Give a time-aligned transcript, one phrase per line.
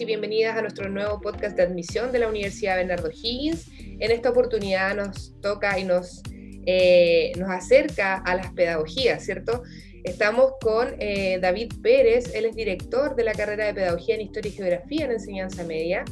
[0.00, 3.66] y bienvenidas a nuestro nuevo podcast de admisión de la Universidad Bernardo Higgins.
[3.78, 6.22] En esta oportunidad nos toca y nos,
[6.64, 9.62] eh, nos acerca a las pedagogías, ¿cierto?
[10.02, 14.50] Estamos con eh, David Pérez, él es director de la carrera de Pedagogía en Historia
[14.50, 16.06] y Geografía en Enseñanza Media.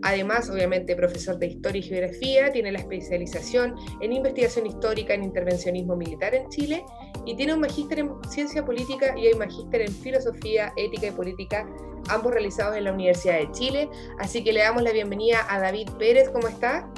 [0.00, 5.96] Además, obviamente, profesor de Historia y Geografía, tiene la especialización en Investigación Histórica en Intervencionismo
[5.96, 6.82] Militar en Chile
[7.26, 11.68] y tiene un magíster en Ciencia Política y un magíster en Filosofía, Ética y Política,
[12.08, 13.88] ambos realizados en la Universidad de Chile.
[14.18, 16.88] Así que le damos la bienvenida a David Pérez, ¿cómo está?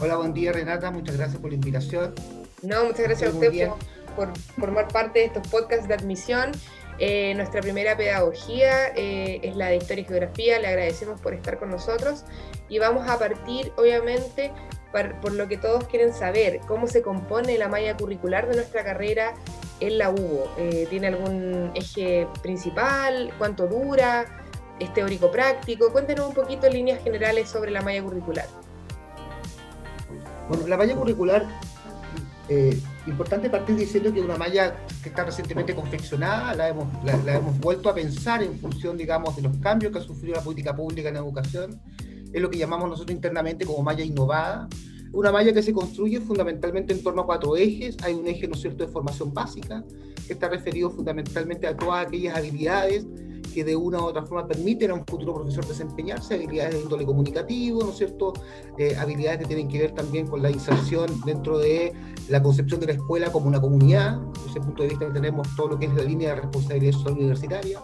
[0.00, 2.14] Hola, buen día Renata, muchas gracias por la invitación.
[2.62, 3.68] No, muchas gracias a usted
[4.16, 6.52] por formar parte de estos podcasts de admisión.
[6.98, 11.58] Eh, nuestra primera pedagogía eh, es la de Historia y Geografía, le agradecemos por estar
[11.58, 12.24] con nosotros
[12.68, 14.52] y vamos a partir obviamente
[15.20, 19.34] por, lo que todos quieren saber, cómo se compone la malla curricular de nuestra carrera
[19.80, 20.52] en la UBO.
[20.58, 23.32] Eh, ¿Tiene algún eje principal?
[23.38, 24.26] ¿Cuánto dura?
[24.82, 25.92] ¿Es teórico práctico?
[25.92, 28.48] Cuéntenos un poquito en líneas generales sobre la malla curricular.
[30.48, 31.46] Bueno, la malla curricular
[32.48, 37.60] eh, importante partir diciendo que una malla que está recientemente confeccionada, la hemos, la, hemos
[37.60, 41.10] vuelto a pensar en función, digamos, de los cambios que ha sufrido la política pública
[41.10, 41.80] en la educación,
[42.32, 44.68] es lo que llamamos nosotros internamente como malla innovada,
[45.12, 47.96] una malla que se construye fundamentalmente en torno a cuatro ejes.
[48.02, 49.84] Hay un eje, ¿no es cierto?, de formación básica,
[50.26, 53.06] que está referido fundamentalmente a todas aquellas habilidades
[53.52, 57.04] que de una u otra forma permiten a un futuro profesor desempeñarse, habilidades de índole
[57.04, 58.32] comunicativo, ¿no es cierto?
[58.78, 61.92] Eh, habilidades que tienen que ver también con la inserción dentro de
[62.28, 64.20] la concepción de la escuela como una comunidad.
[64.32, 67.14] Desde ese punto de vista tenemos todo lo que es la línea de responsabilidad social
[67.14, 67.80] universitaria.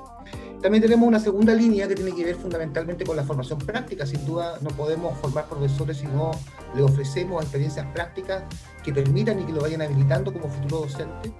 [0.61, 4.05] También tenemos una segunda línea que tiene que ver fundamentalmente con la formación práctica.
[4.05, 6.33] Sin duda no podemos formar profesores si no
[6.75, 8.43] le ofrecemos experiencias prácticas
[8.83, 11.33] que permitan y que lo vayan habilitando como futuro docente.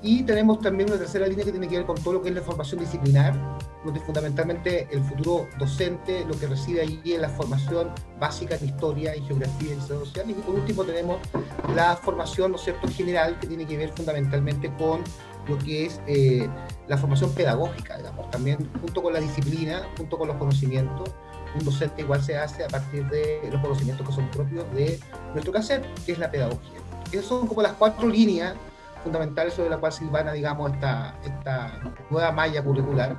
[0.00, 2.34] Y tenemos también una tercera línea que tiene que ver con todo lo que es
[2.34, 3.34] la formación disciplinar,
[3.84, 9.14] donde fundamentalmente el futuro docente lo que recibe allí es la formación básica en historia,
[9.14, 10.36] en geografía, en ciencias sociales.
[10.38, 11.18] Y por último tenemos
[11.74, 15.02] la formación, ¿no cierto?, general, que tiene que ver fundamentalmente con
[15.48, 16.48] lo que es eh,
[16.86, 21.10] la formación pedagógica, digamos, también junto con la disciplina, junto con los conocimientos.
[21.58, 25.00] Un docente igual se hace a partir de los conocimientos que son propios de
[25.32, 26.78] nuestro quehacer, que es la pedagogía.
[27.10, 28.54] Esas son como las cuatro líneas
[29.02, 33.16] fundamentales sobre la cual silvana, digamos, esta, esta nueva malla curricular,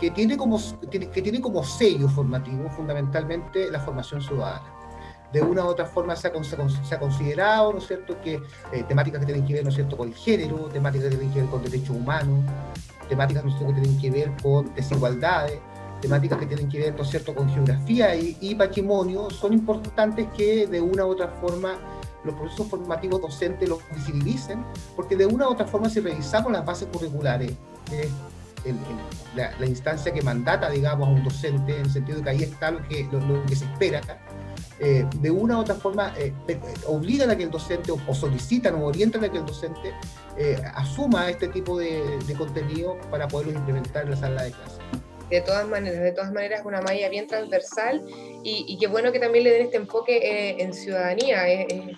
[0.00, 0.58] que tiene, como,
[0.90, 4.72] que tiene como sello formativo fundamentalmente la formación ciudadana.
[5.32, 6.32] De una u otra forma se ha,
[6.84, 8.40] se ha considerado, ¿no es cierto?, que
[8.72, 11.34] eh, temáticas que tienen que ver, ¿no es cierto?, con el género, temáticas que tienen
[11.34, 12.38] que ver con derechos humanos,
[13.08, 15.58] temáticas, ¿no es cierto?, que tienen que ver con desigualdades,
[16.00, 20.28] temáticas que tienen que ver, ¿no es cierto?, con geografía y, y patrimonio, son importantes
[20.36, 21.78] que de una u otra forma
[22.24, 24.64] los procesos formativos docentes los visibilicen,
[24.96, 27.52] porque de una u otra forma si revisamos las bases curriculares,
[29.34, 32.70] la, instancia que mandata, digamos, a un docente, en el sentido de que ahí está
[32.70, 34.00] lo que, lo, que se espera,
[34.80, 36.32] eh, de una u otra forma eh,
[36.86, 39.92] obligan a que el docente o, solicitan o orientan a que el docente
[40.36, 44.80] eh, asuma este tipo de, de contenido para poderlo implementar en la sala de clase
[45.30, 48.02] de todas maneras, de todas maneras una malla bien transversal
[48.42, 51.48] y, qué bueno que también le den este enfoque eh, en ciudadanía.
[51.48, 51.92] Eh, eh,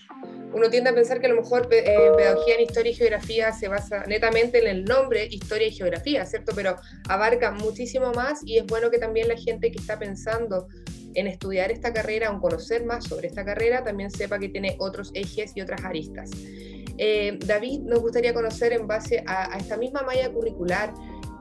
[0.57, 4.05] uno tiende a pensar que a lo mejor pedagogía en historia y geografía se basa
[4.07, 6.53] netamente en el nombre historia y geografía, ¿cierto?
[6.55, 6.77] Pero
[7.09, 10.69] abarca muchísimo más y es bueno que también la gente que está pensando
[11.15, 15.11] en estudiar esta carrera o conocer más sobre esta carrera también sepa que tiene otros
[15.15, 16.31] ejes y otras aristas.
[17.47, 20.95] David, nos gustaría conocer en base a, a esta misma malla curricular,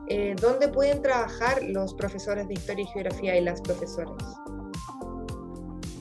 [0.08, 4.22] eh, ¿dónde pueden trabajar los profesores de historia y geografía y las profesoras?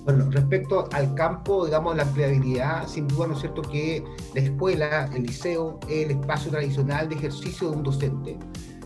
[0.06, 4.04] Bueno, respecto al campo, digamos, la empleabilidad, sin duda, ¿no es cierto?, que
[4.36, 8.38] la escuela, el liceo, el espacio tradicional de ejercicio de un docente,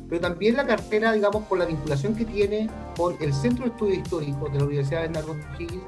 [0.07, 3.97] pero también la cartera, digamos, por la vinculación que tiene con el Centro de Estudios
[3.97, 5.83] Históricos de la Universidad de Bernardo Higgins,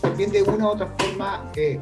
[0.00, 1.80] también de una u otra forma eh,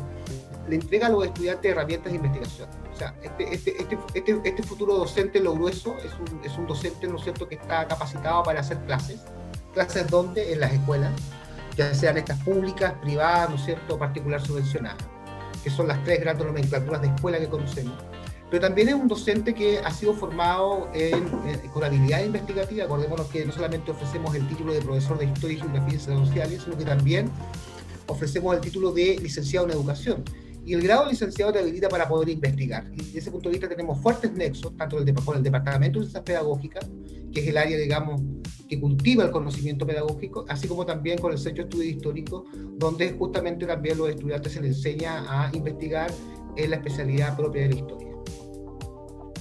[0.66, 2.68] le entrega a los estudiantes herramientas de investigación.
[2.92, 6.66] O sea, este, este, este, este, este futuro docente, lo grueso, es un, es un
[6.66, 9.20] docente, ¿no es cierto?, que está capacitado para hacer clases.
[9.74, 10.52] ¿Clases dónde?
[10.52, 11.12] En las escuelas,
[11.76, 15.02] ya sean estas públicas, privadas, ¿no es cierto?, particular subvencionadas,
[15.62, 17.94] que son las tres grandes nomenclaturas de escuela que conocemos.
[18.50, 21.28] Pero también es un docente que ha sido formado en,
[21.72, 22.84] con habilidad investigativa.
[22.84, 26.28] Acordémonos que no solamente ofrecemos el título de profesor de Historia y Geografía y Ciencias
[26.28, 27.30] Sociales, sino que también
[28.06, 30.24] ofrecemos el título de licenciado en Educación
[30.64, 32.86] y el grado de licenciado te habilita para poder investigar.
[32.92, 36.22] Y desde ese punto de vista tenemos fuertes nexos, tanto con el Departamento de Ciencias
[36.22, 36.88] Pedagógicas,
[37.32, 38.22] que es el área, digamos,
[38.68, 42.44] que cultiva el conocimiento pedagógico, así como también con el Centro de Estudios Históricos,
[42.78, 46.10] donde justamente también los estudiantes se les enseña a investigar
[46.56, 48.08] en la especialidad propia de la historia.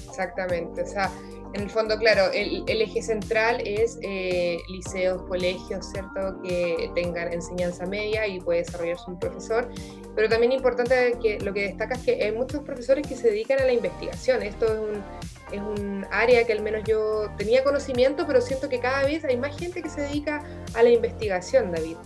[0.08, 1.12] Exactamente, o sea,
[1.54, 6.42] En el fondo, claro, el, eje central es eh, liceos, colegios, ¿cierto?
[6.42, 9.70] Que tengan enseñanza media y puede desarrollarse un profesor.
[10.16, 13.60] Pero también importante que lo que destaca es que hay muchos profesores que se dedican
[13.60, 14.42] a la investigación.
[14.42, 15.04] Esto es un,
[15.54, 19.38] es un área que al menos yo tenía conocimiento, pero siento que cada vez hay
[19.38, 21.98] más gente que se dedica a la investigación, David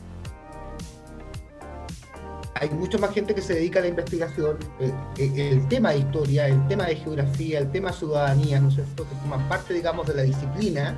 [2.60, 4.58] hay mucha más gente que se dedica a la investigación.
[4.80, 8.70] Eh, eh, el tema de historia, el tema de geografía, el tema de ciudadanía, ¿no
[8.70, 10.96] es cierto?, que forman parte, digamos, de la disciplina,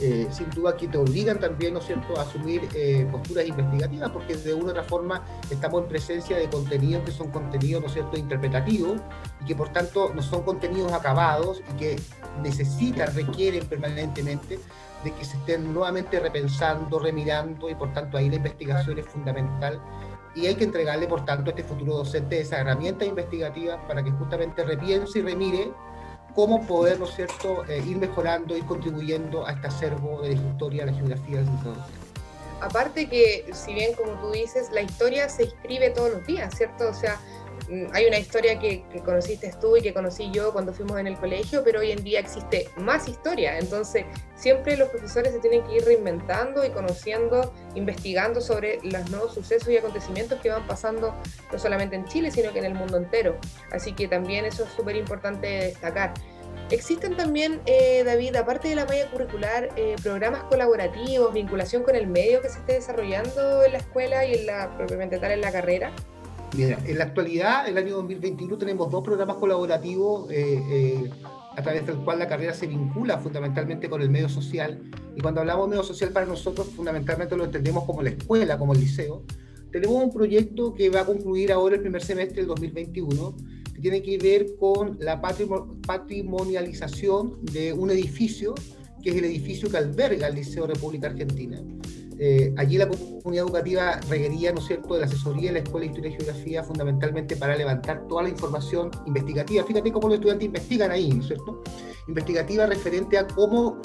[0.00, 2.62] eh, sin duda que te obligan también, ¿no es cierto?, a asumir
[3.10, 7.30] posturas investigativas, porque de una u otra forma estamos en presencia de contenidos que son
[7.30, 9.00] contenidos, ¿no es cierto?, interpretativos
[9.40, 11.96] y que por tanto no son contenidos acabados y que
[12.42, 14.58] necesitan, requieren permanentemente
[15.04, 19.80] de que se estén nuevamente repensando, remirando y por tanto ahí la investigación es fundamental
[20.34, 24.10] y hay que entregarle, por tanto, a este futuro docente esa herramienta investigativa para que
[24.10, 25.72] justamente repiense y remire
[26.34, 30.34] cómo poder, ¿no es cierto?, eh, ir mejorando, ir contribuyendo a este acervo de la
[30.34, 31.48] historia, la geografía del
[32.60, 36.88] Aparte que, si bien, como tú dices, la historia se escribe todos los días, ¿cierto?
[36.88, 37.20] O sea,
[37.92, 41.62] hay una historia que, conociste tú y que conocí yo cuando fuimos en el colegio,
[41.64, 43.58] pero hoy en día existe más historia.
[43.58, 44.04] Entonces,
[44.36, 49.68] siempre los profesores se tienen que ir reinventando y conociendo, investigando sobre los nuevos sucesos
[49.68, 51.14] y acontecimientos que van pasando
[51.52, 53.36] no solamente en Chile, sino que en el mundo entero.
[53.72, 56.14] Así que también eso es súper importante destacar.
[56.70, 62.06] Existen también, eh, David, aparte de la malla curricular, eh, programas colaborativos, vinculación con el
[62.06, 65.52] medio que se esté desarrollando en la escuela y en la, propiamente tal en la
[65.52, 65.92] carrera.
[66.56, 71.10] En la actualidad, el año 2021, tenemos dos programas colaborativos eh, eh,
[71.56, 74.80] a través del cual la carrera se vincula fundamentalmente con el medio social.
[75.16, 78.72] Y cuando hablamos de medio social para nosotros, fundamentalmente lo entendemos como la escuela, como
[78.72, 79.24] el liceo.
[79.72, 83.34] Tenemos un proyecto que va a concluir ahora el primer semestre del 2021,
[83.74, 88.54] que tiene que ver con la patrimonialización de un edificio,
[89.02, 91.60] que es el edificio que alberga el Liceo República Argentina.
[92.18, 95.86] Eh, allí la comunidad educativa requería, ¿no es cierto?, de la asesoría de la Escuela
[95.86, 99.64] de Historia y Geografía fundamentalmente para levantar toda la información investigativa.
[99.64, 101.62] Fíjate cómo los estudiantes investigan ahí, ¿no es cierto?
[102.06, 103.80] Investigativa referente a cómo,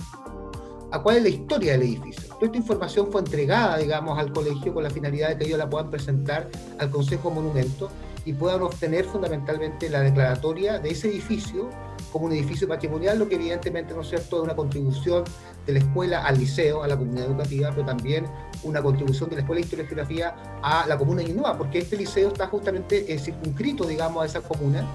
[0.92, 2.30] a cuál es la historia del edificio.
[2.36, 5.70] Toda esta información fue entregada, digamos, al colegio con la finalidad de que ellos la
[5.70, 7.90] puedan presentar al Consejo Monumento
[8.26, 11.70] y puedan obtener fundamentalmente la declaratoria de ese edificio
[12.12, 15.24] como un edificio patrimonial, lo que evidentemente, ¿no es cierto?, es una contribución
[15.66, 18.26] de la escuela al liceo, a la comunidad educativa, pero también
[18.64, 21.80] una contribución de la Escuela de Historia y Geografía a la comuna de Ñuñoa, porque
[21.80, 24.86] este liceo está justamente eh, circunscrito, digamos, a esa comuna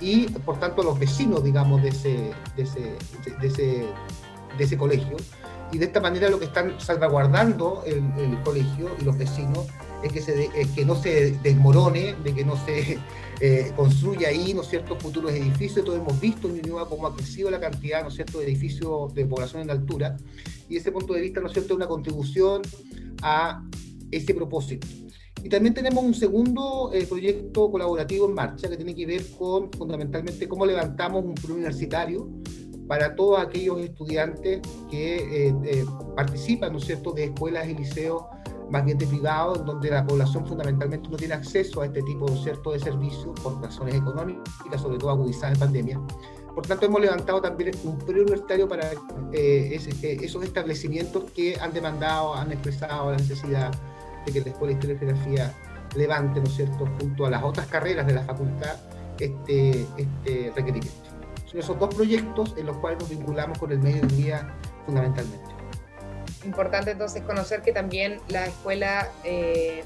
[0.00, 2.96] y, por tanto, a los vecinos, digamos, de ese, de ese,
[3.40, 3.84] de, ese,
[4.58, 5.16] de ese colegio.
[5.72, 9.66] Y de esta manera lo que están salvaguardando el colegio y los vecinos
[10.04, 12.98] es que, se que no se desmorone, de que no se
[13.40, 15.84] eh, construya ahí, ¿no es cierto?, futuros edificios.
[15.84, 19.14] Todos hemos visto en Ñuñoa cómo ha crecido la cantidad, ¿no es cierto?, de edificios
[19.14, 20.16] de población en altura.
[20.68, 22.62] Y ese punto de vista, ¿no es cierto?, es una contribución
[23.22, 23.66] a
[24.10, 24.86] ese propósito.
[25.42, 29.70] Y también tenemos un segundo eh, proyecto colaborativo en marcha que tiene que ver con
[29.72, 32.28] fundamentalmente cómo levantamos un universitario
[32.86, 34.60] para todos aquellos estudiantes
[34.90, 35.84] que eh,
[36.14, 38.22] participan, ¿no es cierto?, de escuelas y liceos
[38.70, 42.78] más bien de privado, donde la población fundamentalmente no tiene acceso a este tipo de
[42.78, 46.00] servicios por razones económicas, sobre todo agudizadas en pandemia.
[46.54, 48.92] Por tanto, hemos levantado también un preuniversitario para
[49.32, 53.72] eh, eh, esos establecimientos que han demandado, han expresado la necesidad
[54.24, 55.54] de que la Escuela de Historia y Geografía
[55.96, 58.76] levante, ¿no es cierto?, junto a las otras carreras de la facultad,
[59.18, 61.10] este, este requerimiento.
[61.46, 64.56] Son esos dos proyectos en los cuales nos vinculamos con el medio día
[64.86, 65.53] fundamentalmente
[66.44, 69.84] importante entonces conocer que también la escuela eh,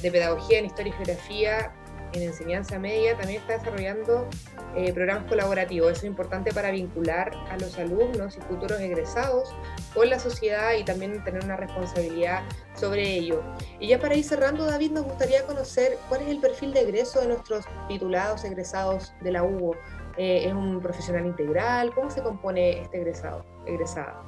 [0.00, 1.72] de pedagogía en historia y geografía
[2.12, 4.28] en enseñanza media también está desarrollando
[4.74, 5.92] eh, programas colaborativos.
[5.92, 9.54] Eso es importante para vincular a los alumnos y futuros egresados
[9.94, 12.42] con la sociedad y también tener una responsabilidad
[12.74, 13.42] sobre ello.
[13.80, 17.20] Y ya para ir cerrando, David, nos gustaría conocer cuál es el perfil de egreso
[17.20, 19.76] de nuestros titulados egresados de la UBO.
[20.16, 21.94] Eh, ¿Es un profesional integral?
[21.94, 24.22] ¿Cómo se compone este egresado, egresada?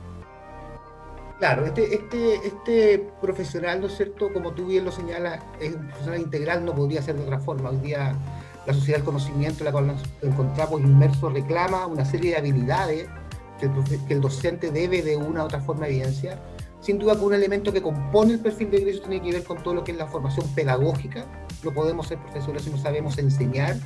[1.38, 4.32] Claro, este, este, este profesional, ¿no es cierto?
[4.32, 7.70] Como tú bien lo señalas, es un profesional integral, no podría ser de otra forma.
[7.70, 8.16] Hoy día
[8.66, 13.08] la sociedad del conocimiento en la cual nos encontramos inmersos reclama una serie de habilidades
[13.60, 16.42] que el, que el docente debe de una u otra forma evidenciar.
[16.80, 19.62] Sin duda que un elemento que compone el perfil de ingreso tiene que ver con
[19.62, 21.24] todo lo que es la formación pedagógica.
[21.62, 23.76] No podemos ser profesores si no sabemos enseñar,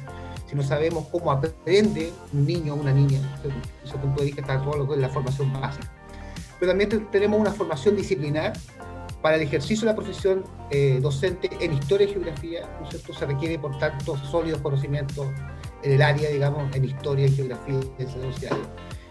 [0.48, 3.20] si no sabemos cómo aprende un niño o una niña.
[3.84, 6.01] Ese punto de vista está todo lo que es la formación básica
[6.62, 8.52] pero también tenemos una formación disciplinar
[9.20, 13.02] para el ejercicio de la profesión eh, docente en historia y geografía, ¿no es?
[13.02, 15.26] Se requiere, por tanto, sólidos conocimientos
[15.82, 18.64] en el área, digamos, en historia y geografía y ciencias sociales.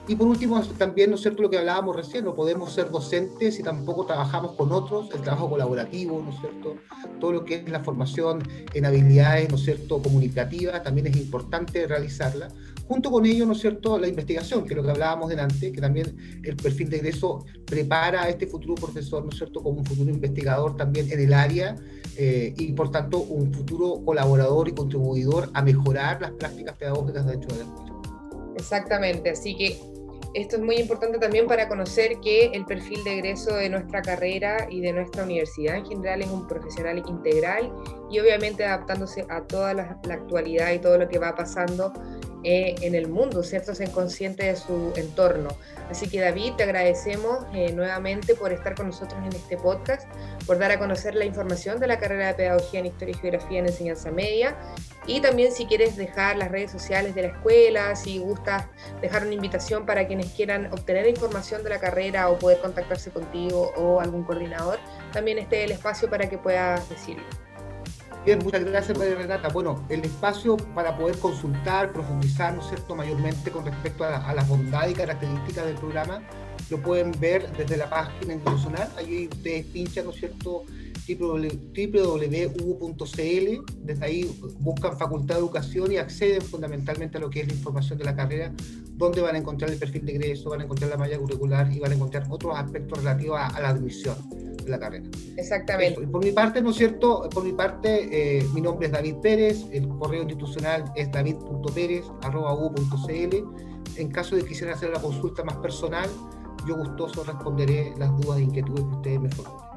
[0.08, 3.56] Y por último, también, ¿no es cierto?, lo que hablábamos recién, no podemos ser docentes
[3.56, 6.76] si tampoco trabajamos con otros, el trabajo colaborativo, ¿no es cierto?,
[7.20, 8.42] todo lo que es la formación
[8.74, 12.48] en habilidades, ¿no es cierto?, comunicativas, también es importante realizarla.
[12.88, 15.80] Junto con ello, ¿no es cierto?, la investigación, que es lo que hablábamos delante, que
[15.80, 19.86] también el perfil de egreso prepara a este futuro profesor, ¿no es cierto?, como un
[19.86, 21.76] futuro investigador también en el área
[22.18, 27.56] eh, y, por tanto, un futuro colaborador y contribuidor a mejorar las prácticas pedagógicas dentro
[27.56, 28.01] de la escuela.
[28.62, 29.80] Exactamente, así que
[30.34, 34.68] esto es muy importante también para conocer que el perfil de egreso de nuestra carrera
[34.70, 37.74] y de nuestra universidad en general es un profesional integral
[38.10, 41.92] y obviamente adaptándose a toda la, actualidad y todo lo que va pasando
[42.44, 43.76] eh, en el mundo, ¿cierto?
[43.76, 45.50] Ser consciente de su entorno.
[45.90, 50.08] Así que David, te agradecemos eh, nuevamente por estar con nosotros en este podcast,
[50.46, 53.60] por dar a conocer la información de la carrera de Pedagogía en Historia y Geografía
[53.60, 54.56] en Enseñanza Media
[55.08, 58.68] y también si quieres dejar las redes sociales de la escuela, si gustas
[59.02, 63.74] dejar una invitación para quienes quieran obtener información de la carrera o poder contactarse contigo
[63.76, 64.80] o algún coordinador,
[65.12, 67.24] también esté el espacio para que puedas decirlo.
[68.24, 69.50] Bien, muchas gracias María Renata.
[69.50, 74.48] Bueno, el espacio para poder consultar, profundizar, ¿no es cierto?, mayormente con respecto a, las
[74.48, 76.22] bondades y características del programa,
[76.70, 78.88] lo pueden ver desde la página institucional.
[78.96, 80.66] Allí ustedes pinchan, ¿no es cierto?,
[81.08, 83.06] www.u.cl.
[83.84, 87.98] Desde ahí buscan Facultad de Educación y acceden fundamentalmente a lo que es la información
[87.98, 88.54] de la carrera,
[88.98, 91.80] donde van a encontrar el perfil de egreso, van a encontrar la malla curricular y
[91.80, 94.16] van a encontrar otros aspectos relativos a, la admisión
[94.64, 95.06] de la carrera.
[95.38, 96.08] Exactamente.
[96.08, 97.30] por mi parte, ¿no es cierto?
[97.30, 103.36] Por mi parte, eh, mi nombre es David Pérez, el correo institucional es david.pérez.u.cl.
[103.98, 106.10] En caso de que quisieran hacer una consulta más personal,
[106.68, 109.71] yo gustoso responderé las dudas e inquietudes que ustedes me formulen.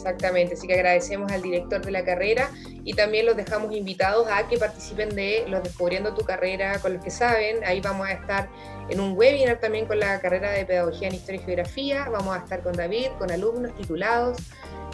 [0.00, 2.50] Exactamente, así que agradecemos al director de la carrera
[2.84, 7.04] y también los dejamos invitados a que participen de los Descubriendo tu carrera con los
[7.04, 7.62] que saben.
[7.64, 8.48] Ahí vamos a estar
[8.88, 12.08] en un webinar también con la carrera de Pedagogía en Historia y Geografía.
[12.10, 14.38] Vamos a estar con David, con alumnos titulados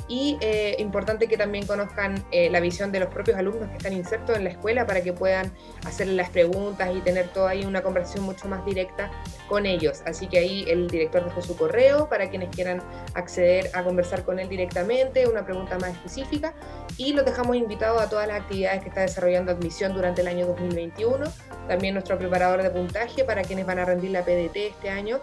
[0.08, 3.92] y eh, importante que también conozcan eh, la visión de los propios alumnos que están
[3.92, 5.52] insertos en la escuela para que puedan
[5.84, 9.10] hacerle las preguntas y tener toda ahí una conversación mucho más directa
[9.48, 10.02] con ellos.
[10.06, 12.82] Así que ahí el director dejó su correo para quienes quieran
[13.14, 16.54] acceder a conversar con él directamente, una pregunta más específica
[16.96, 20.46] y los dejamos invitados a todas las actividades que está desarrollando admisión durante el año
[20.46, 21.24] 2021.
[21.68, 25.20] También nuestro preparador de puntaje para quienes van a rendir la PDT este año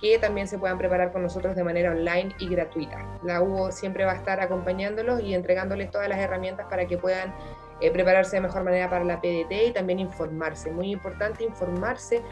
[0.00, 2.98] que también se puedan preparar con nosotros de manera online y gratuita.
[3.22, 7.34] La UO siempre va a estar acompañándolos y entregándoles todas las herramientas para que puedan
[7.80, 10.70] eh, prepararse de mejor manera para la PDT y también informarse.
[10.70, 12.22] Muy importante informarse,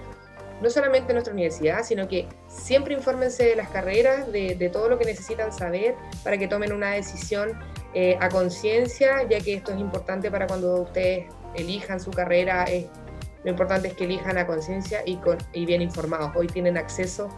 [0.62, 4.99] no solamente en nuestra universidad, sino que siempre infórmense de las carreras, de, todo lo
[4.99, 7.59] que necesitan saber para que tomen una decisión
[7.95, 12.64] eh, a conciencia, ya que esto es importante para cuando ustedes elijan su carrera.
[13.45, 15.19] lo importante es que elijan a conciencia y,
[15.52, 16.33] y bien informados.
[16.37, 17.28] Hoy tienen acceso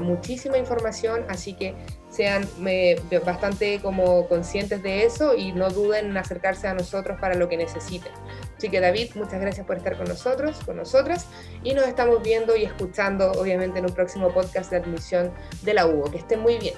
[0.00, 1.74] muchísima información, así que
[2.08, 2.46] sean
[3.24, 7.56] bastante como conscientes de eso y no duden en acercarse a nosotros para lo que
[7.56, 8.12] necesiten.
[8.56, 11.26] Así que David, muchas gracias por estar con nosotros, con nosotras,
[11.62, 15.32] y nos estamos viendo y escuchando obviamente en un próximo podcast de admisión
[15.62, 16.10] de la UBO.
[16.10, 16.74] Que estén muy bien.